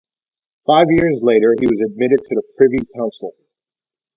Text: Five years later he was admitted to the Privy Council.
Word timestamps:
Five 0.65 0.87
years 0.89 1.19
later 1.21 1.55
he 1.59 1.67
was 1.67 1.91
admitted 1.91 2.21
to 2.23 2.35
the 2.35 2.41
Privy 2.57 2.79
Council. 2.95 3.35